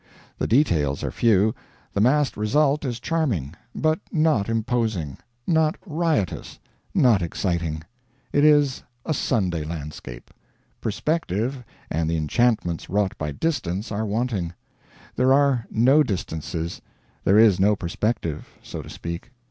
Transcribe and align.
The 0.39 0.47
details 0.47 1.03
are 1.03 1.11
few, 1.11 1.53
the 1.93 2.01
massed 2.01 2.35
result 2.35 2.83
is 2.85 2.99
charming, 2.99 3.53
but 3.75 3.99
not 4.11 4.49
imposing; 4.49 5.19
not 5.45 5.77
riotous, 5.85 6.57
not 6.95 7.21
exciting; 7.21 7.83
it 8.33 8.43
is 8.43 8.81
a 9.05 9.13
Sunday 9.13 9.63
landscape. 9.63 10.31
Perspective, 10.81 11.63
and 11.91 12.09
the 12.09 12.17
enchantments 12.17 12.89
wrought 12.89 13.15
by 13.19 13.31
distance, 13.31 13.91
are 13.91 14.07
wanting. 14.07 14.55
There 15.15 15.31
are 15.33 15.67
no 15.69 16.01
distances; 16.01 16.81
there 17.23 17.37
is 17.37 17.59
no 17.59 17.75
perspective, 17.75 18.49
so 18.63 18.81
to 18.81 18.89
speak. 18.89 19.29